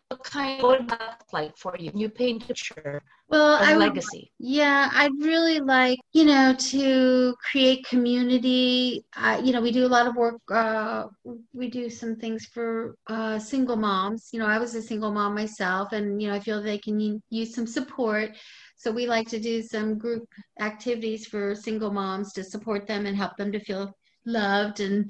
[0.09, 1.91] what kind what that like for you?
[1.93, 4.31] You paint a picture well I legacy.
[4.39, 9.03] Yeah i'd really like you know to create community.
[9.15, 11.05] Uh, you know we do a lot of work uh,
[11.53, 14.29] we do some things for uh, single moms.
[14.31, 17.21] You know i was a single mom myself and you know i feel they can
[17.29, 18.31] use some support.
[18.75, 20.27] So we like to do some group
[20.59, 25.09] activities for single moms to support them and help them to feel loved and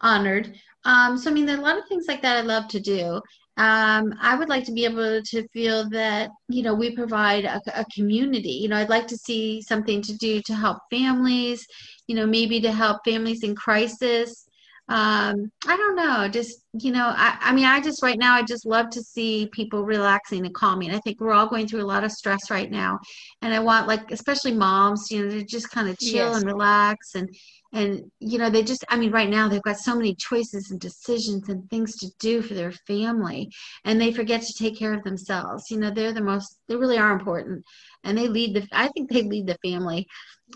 [0.00, 2.68] honored um, so I mean, there are a lot of things like that I love
[2.68, 3.20] to do.
[3.56, 7.60] Um, I would like to be able to feel that you know we provide a,
[7.74, 8.52] a, community.
[8.52, 11.66] You know, I'd like to see something to do to help families.
[12.06, 14.46] You know, maybe to help families in crisis.
[14.88, 16.28] Um, I don't know.
[16.28, 19.48] Just you know, I, I mean, I just right now I just love to see
[19.52, 20.92] people relaxing and calming.
[20.92, 23.00] I think we're all going through a lot of stress right now,
[23.42, 26.36] and I want like especially moms, you know, to just kind of chill yes.
[26.36, 27.28] and relax and
[27.72, 30.80] and you know they just i mean right now they've got so many choices and
[30.80, 33.48] decisions and things to do for their family.
[33.84, 35.70] And they forget to take care of themselves.
[35.70, 37.64] You know they're the most they really are important.
[38.04, 40.06] And they lead the i think they lead the family.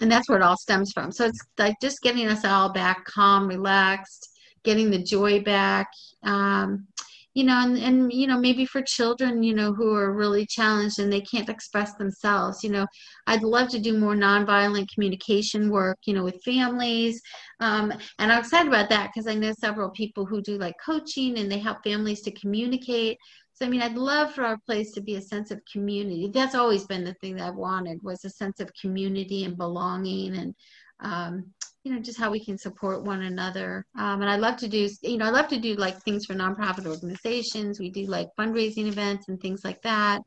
[0.00, 1.10] And that's where it all stems from.
[1.10, 4.33] So it's like just getting us all back calm relaxed
[4.64, 5.88] getting the joy back
[6.24, 6.86] um,
[7.34, 11.00] you know and, and you know maybe for children you know who are really challenged
[11.00, 12.86] and they can't express themselves you know
[13.26, 17.20] i'd love to do more nonviolent communication work you know with families
[17.60, 21.38] um, and i'm excited about that because i know several people who do like coaching
[21.38, 23.18] and they help families to communicate.
[23.52, 26.30] So i mean i'd love for our place to be a sense of community.
[26.32, 30.36] That's always been the thing that i've wanted was a sense of community and belonging
[30.36, 30.54] and
[31.00, 31.52] um,
[31.84, 33.86] you know just how we can support one another.
[33.98, 36.34] Um, and i love to do you know i love to do like things for
[36.34, 37.78] nonprofit organizations.
[37.78, 40.22] We do like fundraising events and things like that.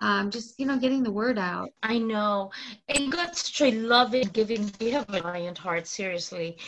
[0.00, 1.70] Um, just you know getting the word out.
[1.82, 2.50] I know.
[2.88, 6.58] And you got such it giving you have a giant heart seriously.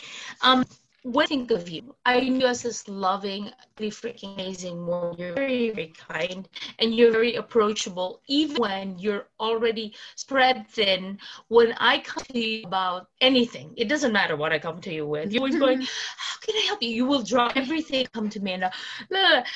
[0.41, 0.65] Um
[1.03, 1.95] what I think of you?
[2.05, 5.15] I knew you as this loving, really freaking amazing woman.
[5.17, 6.47] You're very, very kind
[6.79, 11.19] and you're very approachable, even when you're already spread thin.
[11.49, 15.05] When I come to you about anything, it doesn't matter what I come to you
[15.05, 15.31] with.
[15.31, 16.89] You're always going, How can I help you?
[16.89, 18.53] You will drop everything, come to me.
[18.53, 18.71] And, uh,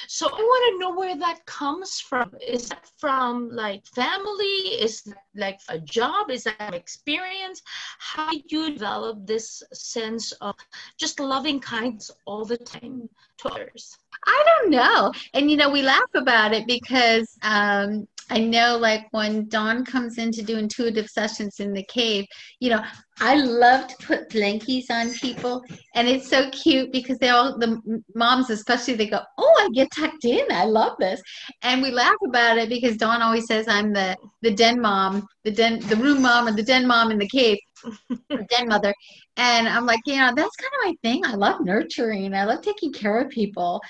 [0.07, 2.31] so I want to know where that comes from.
[2.45, 4.77] Is that from like family?
[4.79, 6.29] Is that like a job?
[6.29, 7.61] Is that experience?
[7.99, 10.55] How did you develop this sense of
[10.97, 11.30] just love?
[11.31, 13.97] Loving kindness all the time to others?
[14.27, 15.13] I don't know.
[15.33, 20.17] And you know, we laugh about it because um, I know like when Dawn comes
[20.17, 22.25] in to do intuitive sessions in the cave,
[22.59, 22.83] you know,
[23.19, 25.63] I love to put blankies on people
[25.95, 29.91] and it's so cute because they all the moms especially they go, "Oh, I get
[29.91, 30.45] tucked in.
[30.51, 31.21] I love this."
[31.61, 35.51] And we laugh about it because Dawn always says I'm the the den mom, the
[35.51, 37.57] den the room mom or the den mom in the cave.
[38.49, 38.93] den mother
[39.37, 42.61] and i'm like you know that's kind of my thing i love nurturing i love
[42.61, 43.81] taking care of people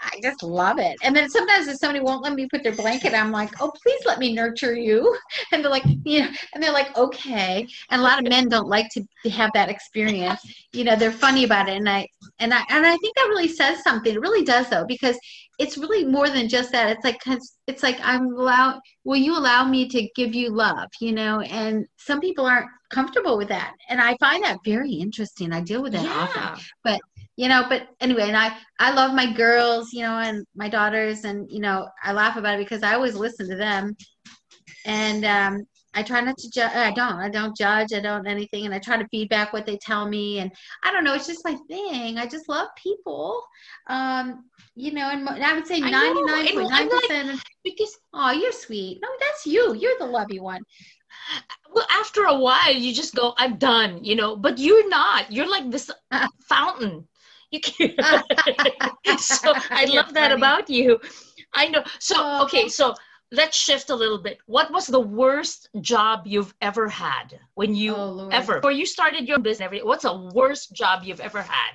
[0.00, 0.96] I just love it.
[1.02, 4.00] And then sometimes if somebody won't let me put their blanket, I'm like, oh, please
[4.04, 5.16] let me nurture you.
[5.52, 7.66] And they're like, yeah, and they're like, okay.
[7.90, 10.40] And a lot of men don't like to have that experience.
[10.72, 11.76] You know, they're funny about it.
[11.76, 12.08] And I
[12.38, 14.14] and I and I think that really says something.
[14.14, 15.18] It really does though, because
[15.58, 16.90] it's really more than just that.
[16.90, 18.80] It's like because it's like I'm allowed.
[19.04, 20.88] Will you allow me to give you love?
[21.00, 25.52] You know, and some people aren't comfortable with that, and I find that very interesting.
[25.52, 26.14] I deal with that yeah.
[26.14, 27.00] often, but
[27.36, 31.24] you know but anyway and i i love my girls you know and my daughters
[31.24, 33.96] and you know i laugh about it because i always listen to them.
[34.86, 38.66] And um i try not to judge i don't i don't judge i don't anything
[38.66, 40.52] and i try to feedback what they tell me and
[40.84, 43.42] i don't know it's just my thing i just love people.
[43.88, 44.44] Um
[44.76, 49.00] you know and i would say 99.9% like, because oh you're sweet.
[49.02, 50.62] No that's you you're the lovey one.
[51.72, 55.50] Well after a while you just go i'm done you know but you're not you're
[55.50, 55.90] like this
[56.48, 57.06] fountain
[57.78, 57.94] you
[59.18, 60.98] so i love that about you.
[61.54, 61.84] I know.
[62.00, 62.44] So oh.
[62.44, 62.94] okay so
[63.32, 64.38] let's shift a little bit.
[64.46, 69.28] What was the worst job you've ever had when you oh, ever before you started
[69.28, 71.72] your business what's the worst job you've ever had?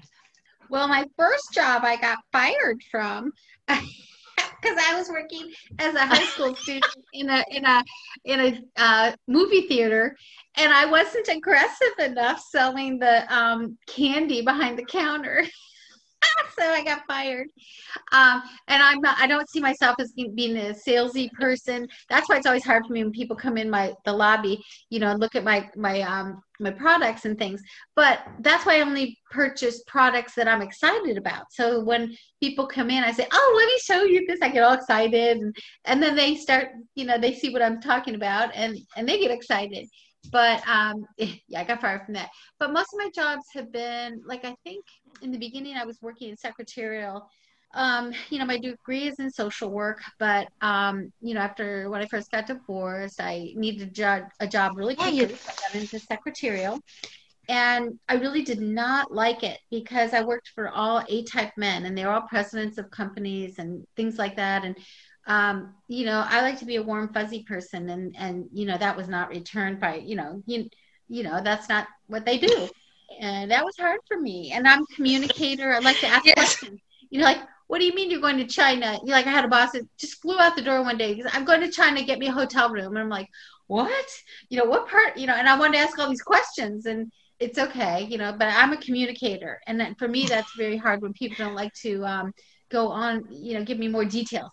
[0.69, 3.31] Well, my first job I got fired from
[3.67, 7.83] because I was working as a high school student in a in a
[8.25, 10.15] in a uh, movie theater,
[10.57, 15.43] and I wasn't aggressive enough selling the um, candy behind the counter.
[16.59, 17.47] so I got fired.
[18.11, 21.87] Um, and I'm not, I don't see myself as being a salesy person.
[22.09, 24.99] That's why it's always hard for me when people come in my, the lobby, you
[24.99, 27.61] know, look at my, my, um, my products and things.
[27.95, 31.45] But that's why I only purchase products that I'm excited about.
[31.51, 34.39] So when people come in, I say, oh, let me show you this.
[34.41, 35.37] I get all excited.
[35.37, 35.55] And,
[35.85, 39.19] and then they start, you know, they see what I'm talking about and, and they
[39.19, 39.87] get excited
[40.31, 42.29] but um, yeah, I got fired from that.
[42.59, 44.83] But most of my jobs have been like I think
[45.21, 47.29] in the beginning I was working in secretarial.
[47.73, 52.01] Um, you know, my degree is in social work, but um, you know, after when
[52.01, 55.19] I first got divorced, I needed a job, a job really quickly.
[55.19, 56.79] Yeah, so I got into secretarial,
[57.47, 61.95] and I really did not like it because I worked for all A-type men, and
[61.95, 64.75] they were all presidents of companies and things like that, and
[65.27, 68.77] um, you know, I like to be a warm, fuzzy person, and and you know
[68.77, 70.67] that was not returned by you know you
[71.07, 72.67] you know that's not what they do,
[73.19, 74.51] and that was hard for me.
[74.51, 75.73] And I'm a communicator.
[75.73, 76.35] I like to ask yes.
[76.35, 76.79] questions.
[77.09, 78.99] You know, like what do you mean you're going to China?
[79.05, 81.31] You like I had a boss that just flew out the door one day because
[81.35, 83.29] I'm going to China, get me a hotel room, and I'm like,
[83.67, 84.05] what?
[84.49, 85.17] You know, what part?
[85.17, 88.33] You know, and I wanted to ask all these questions, and it's okay, you know,
[88.37, 92.03] but I'm a communicator, and for me that's very hard when people don't like to
[92.05, 92.33] um,
[92.69, 94.49] go on, you know, give me more details.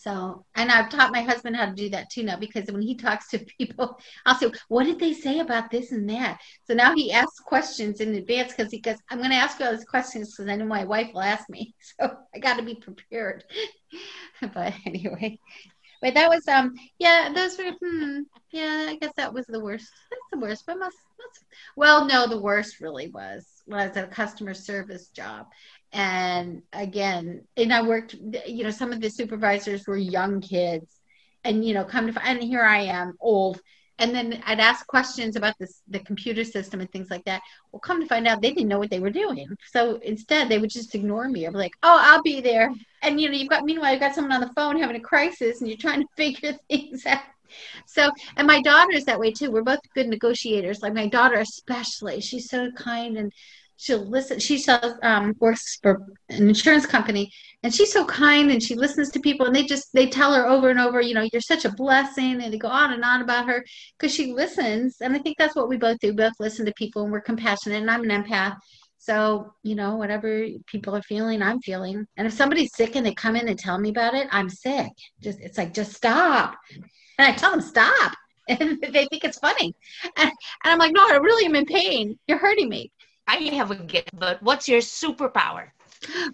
[0.00, 2.94] So, and I've taught my husband how to do that too now because when he
[2.96, 6.40] talks to people, I'll say, What did they say about this and that?
[6.64, 9.66] So now he asks questions in advance because he goes, I'm going to ask you
[9.66, 11.74] all these questions because I know my wife will ask me.
[12.00, 13.44] So I got to be prepared.
[14.54, 15.38] but anyway,
[16.00, 18.20] but that was, um, yeah, those were, hmm,
[18.52, 19.88] yeah, I guess that was the worst.
[20.10, 20.96] That's the worst, but most,
[21.76, 25.46] well, no, the worst really was, was a customer service job
[25.92, 28.14] and again and i worked
[28.46, 31.00] you know some of the supervisors were young kids
[31.44, 33.60] and you know come to and here i am old.
[33.98, 37.42] And then i'd ask questions about this the computer system and things like that.
[37.70, 39.46] Well come to find out they didn't know what they were doing.
[39.72, 41.46] So instead they would just ignore me.
[41.46, 42.72] I'd be like oh i'll be there.
[43.02, 45.60] And you know you've got meanwhile you've got someone on the phone having a crisis
[45.60, 47.20] and you're trying to figure things out.
[47.84, 49.50] So and my daughter's that way too.
[49.50, 50.80] We're both good negotiators.
[50.80, 53.32] Like my daughter especially she's so kind and
[53.80, 54.38] she'll listen.
[54.38, 59.10] She sells, um, works for an insurance company, and she's so kind and she listens
[59.10, 61.64] to people, and they just they tell her over and over, you know, you're such
[61.64, 63.64] a blessing, and they go on and on about her
[63.98, 65.00] because she listens.
[65.00, 66.12] And I think that's what we both do.
[66.12, 67.80] both listen to people, and we're compassionate.
[67.80, 68.56] And I'm an empath.
[68.98, 72.06] So, you know, whatever people are feeling, I'm feeling.
[72.18, 74.90] And if somebody's sick and they come in and tell me about it, I'm sick.
[75.22, 76.54] Just it's like, just stop.
[77.18, 78.14] And I tell them, stop.
[78.48, 79.72] And they think it's funny.
[80.16, 80.32] And, and
[80.64, 82.18] I'm like, no, I really am in pain.
[82.26, 82.90] You're hurting me.
[83.30, 85.68] I have a gift, but what's your superpower?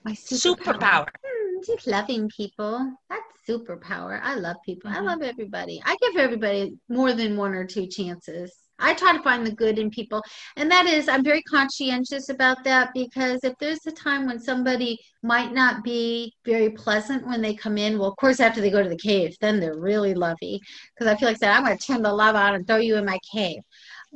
[0.04, 0.56] My superpower.
[0.56, 1.08] superpower.
[1.24, 2.96] Hmm, just loving people.
[3.10, 4.18] That's superpower.
[4.22, 4.90] I love people.
[4.90, 5.00] Mm-hmm.
[5.00, 5.82] I love everybody.
[5.84, 8.52] I give everybody more than one or two chances.
[8.78, 10.22] I try to find the good in people.
[10.56, 14.98] And that is, I'm very conscientious about that because if there's a time when somebody
[15.22, 18.82] might not be very pleasant when they come in, well, of course, after they go
[18.82, 20.60] to the cave, then they're really lovey.
[20.94, 22.96] Because I feel like that I'm going to turn the love out and throw you
[22.96, 23.60] in my cave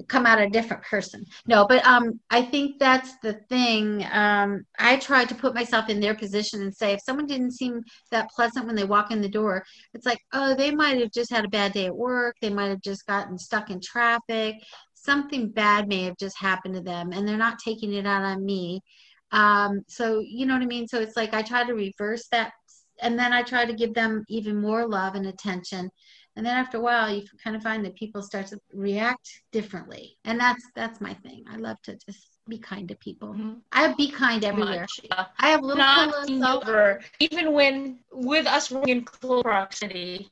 [0.08, 1.24] come out a different person.
[1.46, 4.06] No, but um, I think that's the thing.
[4.12, 7.82] Um, I try to put myself in their position and say, if someone didn't seem
[8.10, 11.30] that pleasant when they walk in the door, it's like, oh, they might have just
[11.30, 12.36] had a bad day at work.
[12.40, 14.56] They might have just gotten stuck in traffic.
[14.94, 18.44] Something bad may have just happened to them, and they're not taking it out on
[18.44, 18.80] me.
[19.32, 20.88] Um, so you know what I mean.
[20.88, 22.52] So it's like I try to reverse that,
[23.00, 25.90] and then I try to give them even more love and attention
[26.36, 30.16] and then after a while you kind of find that people start to react differently.
[30.24, 31.44] And that's that's my thing.
[31.50, 33.28] I love to just be kind to people.
[33.28, 33.52] Mm-hmm.
[33.72, 35.26] i be kind everywhere yeah.
[35.38, 37.00] i have little Not over.
[37.20, 40.28] even when with us in close proximity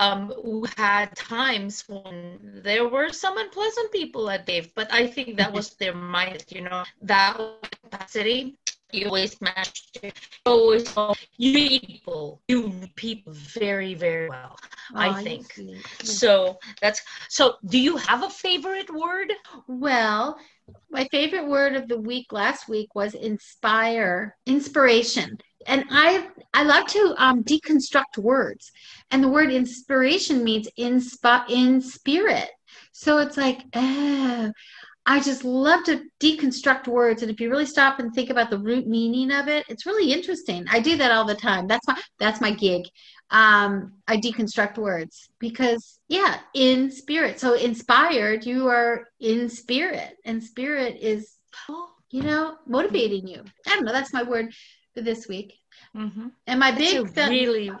[0.00, 5.36] um, we had times when there were some unpleasant people at Dave, but I think
[5.36, 7.38] that was their mind, you know, that
[7.80, 8.56] capacity
[8.94, 10.10] you always match you
[10.46, 10.94] always
[11.36, 14.56] you people you people very very well
[14.94, 15.52] oh, i think.
[16.02, 19.32] so that's so do you have a favorite word?
[19.66, 20.38] Well
[20.90, 25.38] my favorite word of the week last week was inspire inspiration.
[25.66, 28.70] And i i love to um, deconstruct words.
[29.10, 32.50] And the word inspiration means in spot in spirit.
[32.92, 34.52] So it's like oh
[35.06, 37.22] I just love to deconstruct words.
[37.22, 40.12] And if you really stop and think about the root meaning of it, it's really
[40.12, 40.64] interesting.
[40.70, 41.66] I do that all the time.
[41.66, 42.86] That's my that's my gig.
[43.30, 47.38] Um, I deconstruct words because yeah, in spirit.
[47.38, 50.16] So inspired, you are in spirit.
[50.24, 51.34] And spirit is
[52.14, 53.42] you know, motivating you.
[53.66, 53.90] I don't know.
[53.90, 54.54] That's my word
[54.94, 55.54] for this week.
[55.96, 56.28] Mm-hmm.
[56.46, 57.72] And my big, That's a really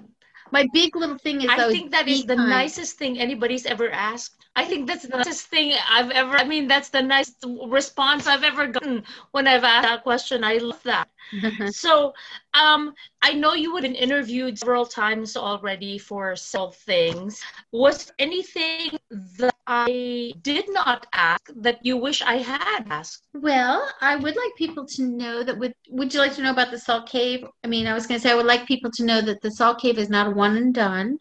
[0.50, 2.48] my big little thing is I think that is the time.
[2.48, 4.36] nicest thing anybody's ever asked.
[4.56, 6.36] I think that's the nicest thing I've ever.
[6.36, 10.44] I mean, that's the nicest response I've ever gotten when I've asked that question.
[10.44, 11.08] I love that.
[11.72, 12.14] so,
[12.54, 17.42] um, I know you would have been interviewed several times already for several things.
[17.72, 18.98] Was anything
[19.38, 23.26] that I did not ask that you wish I had asked?
[23.32, 25.58] Well, I would like people to know that.
[25.58, 27.44] Would Would you like to know about the Salt Cave?
[27.62, 29.50] I mean, I was going to say I would like people to know that the
[29.50, 31.18] Salt Cave is not a one and done.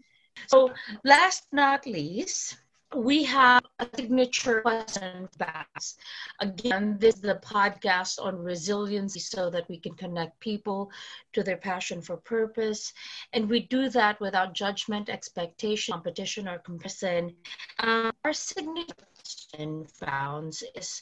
[0.47, 0.71] So,
[1.03, 2.55] last not least,
[2.93, 5.95] we have a signature question box.
[6.39, 10.91] Again, this is the podcast on resiliency so that we can connect people
[11.33, 12.93] to their passion for purpose.
[13.33, 17.35] And we do that without judgment, expectation, competition, or comparison.
[17.79, 21.01] Uh, our signature question found is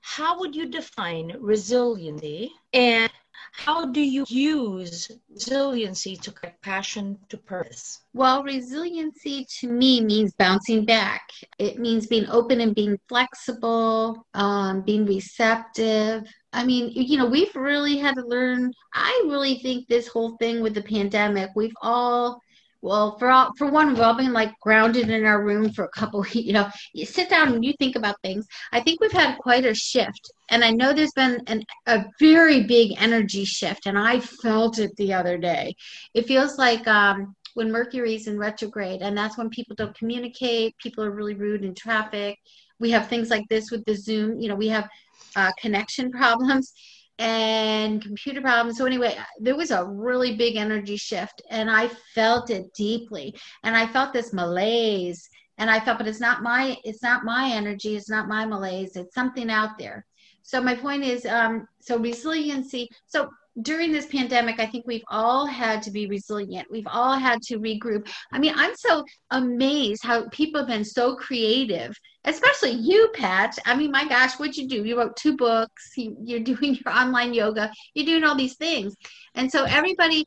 [0.00, 3.10] how would you define resiliency and
[3.52, 8.00] how do you use resiliency to connect passion to purpose?
[8.12, 11.22] Well, resiliency to me means bouncing back.
[11.58, 16.24] It means being open and being flexible, um, being receptive.
[16.52, 18.72] I mean, you know, we've really had to learn.
[18.94, 22.40] I really think this whole thing with the pandemic, we've all
[22.82, 25.88] well for all, for one we've all been like grounded in our room for a
[25.88, 28.46] couple you know you sit down and you think about things.
[28.72, 32.64] I think we've had quite a shift and i know there's been an, a very
[32.64, 35.74] big energy shift and i felt it the other day.
[36.14, 41.04] It feels like um, when mercury's in retrograde and that's when people don't communicate people
[41.04, 42.38] are really rude in traffic.
[42.78, 44.88] We have things like this with the zoom you know we have
[45.36, 46.72] uh, connection problems
[47.20, 48.78] and computer problems.
[48.78, 53.36] So anyway, there was a really big energy shift and I felt it deeply.
[53.62, 57.50] And I felt this malaise and I felt, but it's not my, it's not my
[57.52, 57.94] energy.
[57.94, 58.96] It's not my malaise.
[58.96, 60.06] It's something out there.
[60.42, 62.88] So my point is, um, so resiliency.
[63.06, 63.28] So
[63.62, 66.68] during this pandemic, I think we've all had to be resilient.
[66.70, 68.08] We've all had to regroup.
[68.32, 73.58] I mean, I'm so amazed how people have been so creative, especially you, Pat.
[73.66, 74.84] I mean, my gosh, what'd you do?
[74.84, 78.94] You wrote two books, you, you're doing your online yoga, you're doing all these things.
[79.34, 80.24] And so everybody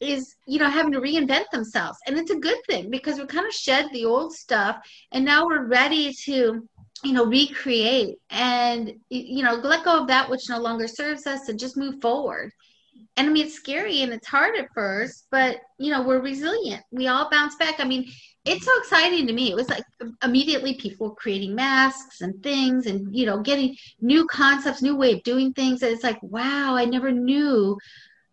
[0.00, 3.46] is you know having to reinvent themselves and it's a good thing because we kind
[3.46, 4.76] of shed the old stuff
[5.12, 6.68] and now we're ready to
[7.06, 11.48] you know recreate and you know let go of that which no longer serves us
[11.48, 12.50] and just move forward.
[13.16, 16.82] And i mean it's scary and it's hard at first but you know we're resilient.
[16.90, 17.76] We all bounce back.
[17.78, 18.06] I mean
[18.44, 19.50] it's so exciting to me.
[19.50, 19.82] It was like
[20.22, 25.22] immediately people creating masks and things and you know getting new concepts new way of
[25.22, 27.76] doing things and it's like wow i never knew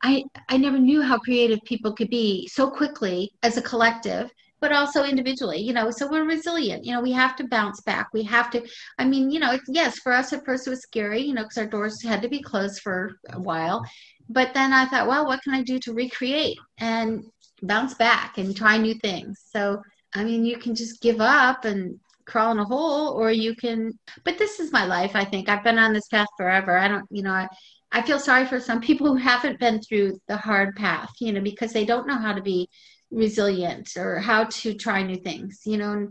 [0.04, 4.30] i i never knew how creative people could be so quickly as a collective
[4.64, 8.08] but also individually you know so we're resilient you know we have to bounce back
[8.14, 8.66] we have to
[8.98, 11.58] i mean you know yes for us at first it was scary you know because
[11.58, 13.86] our doors had to be closed for a while
[14.30, 17.26] but then i thought well what can i do to recreate and
[17.64, 19.44] bounce back and try new things?
[19.52, 19.82] So
[20.16, 23.92] i mean you can just give up and crawl in a hole or you can
[24.24, 25.50] but this is my life i think.
[25.50, 26.78] I've been on this path forever.
[26.78, 27.50] I don't you know I,
[27.92, 31.42] I feel sorry for some people who haven't been through the hard path, you know,
[31.42, 32.70] because they don't know how to be
[33.14, 36.10] resilient or how to try new things you know?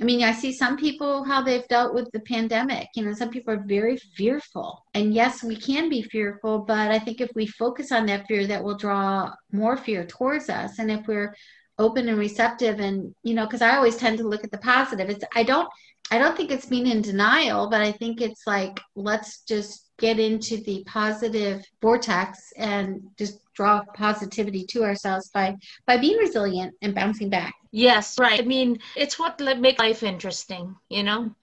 [0.00, 3.30] I mean i see some people how they've dealt with the pandemic you know some
[3.30, 4.84] people are very fearful.
[4.94, 8.46] And yes we can be fearful but i think if we focus on that fear
[8.46, 10.78] that will draw more fear towards us.
[10.78, 11.34] And if we're
[11.78, 15.10] open and receptive and you know because i always tend to look at the positive.
[15.10, 15.68] It's i don't
[16.12, 20.18] i don't think it's being in denial but i think it's like let's just get
[20.18, 25.54] into the positive vortex and just draw positivity to ourselves by
[25.86, 27.54] by being resilient and bouncing back.
[27.70, 28.40] Yes right.
[28.40, 31.34] I mean it's what makes life interesting you know?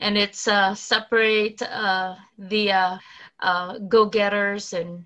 [0.00, 2.98] And it's uh separate uh the uh,
[3.40, 5.04] uh go-getters and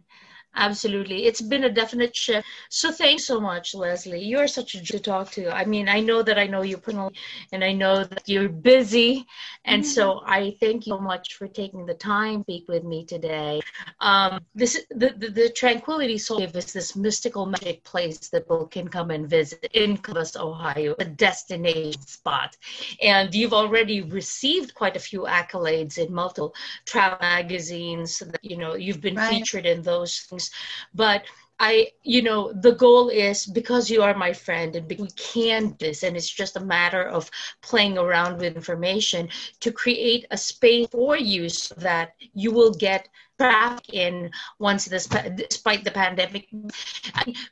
[0.57, 1.27] Absolutely.
[1.27, 2.47] It's been a definite shift.
[2.71, 4.25] So thanks so much, Leslie.
[4.25, 5.55] You're such a joy to talk to.
[5.55, 7.15] I mean, I know that I know you personally
[7.53, 9.27] and I know that you're busy.
[9.65, 9.91] And mm-hmm.
[9.91, 13.61] so I thank you so much for taking the time to speak with me today.
[14.01, 18.67] Um, this the, the, the Tranquility Salt Cave is this mystical magic place that people
[18.67, 22.57] can come and visit in Columbus, Ohio, a destination spot.
[23.01, 26.55] And you've already received quite a few accolades in multiple
[26.87, 28.19] travel magazines.
[28.19, 29.31] That, you know, you've been right.
[29.31, 30.51] featured in those things things.
[30.95, 31.23] But
[31.59, 36.03] I, you know, the goal is because you are my friend and we can this,
[36.03, 37.31] and it's just a matter of
[37.61, 39.29] playing around with information
[39.61, 43.09] to create a space for you so that you will get
[43.41, 46.47] back in once this despite the pandemic.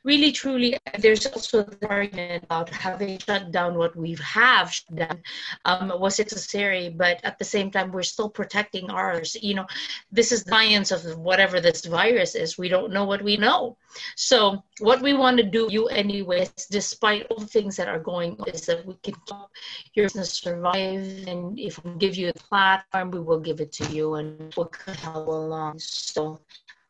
[0.03, 5.17] Really truly there's also the argument about having shut down what we have shut down
[5.65, 9.35] um, was necessary but at the same time we're still protecting ours.
[9.41, 9.67] You know
[10.11, 12.57] this is the science of whatever this virus is.
[12.57, 13.77] We don't know what we know.
[14.15, 18.37] So what we want to do you anyways despite all the things that are going
[18.39, 19.49] on is that we can keep
[19.95, 21.25] your business survive.
[21.27, 24.71] And if we give you a platform we will give it to you and we'll
[25.01, 26.39] help along so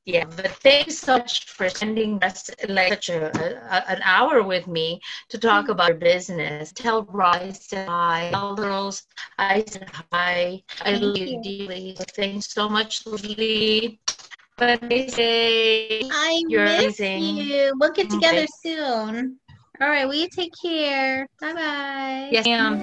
[0.06, 4.66] yeah, but thanks so much for spending rest, like such a, a, an hour with
[4.68, 5.74] me to talk mm-hmm.
[5.74, 6.72] about your business.
[6.72, 8.30] Tell Bryce hi.
[8.32, 9.04] Tell girls
[9.38, 10.64] I said hi.
[10.82, 11.96] I love you dearly.
[12.16, 14.00] Thanks so much, Lee.
[14.58, 16.10] Amazing.
[16.12, 17.38] I You're miss amazing.
[17.38, 17.74] you.
[17.80, 18.48] We'll get together okay.
[18.64, 19.38] soon.
[19.80, 20.08] All right.
[20.08, 21.28] Will you take care?
[21.40, 22.30] Bye bye.
[22.32, 22.80] Yes, ma'am.